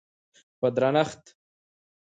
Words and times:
په 0.59 0.67
درنښت، 0.75 1.23